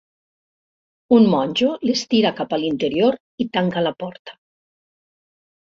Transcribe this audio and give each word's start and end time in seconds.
Un 1.17 1.27
monjo 1.33 1.69
l'estira 1.89 2.33
cap 2.41 2.57
a 2.57 2.61
l'interior 2.65 3.19
i 3.47 3.51
tanca 3.59 3.89
la 3.91 3.95
porta. 4.05 4.39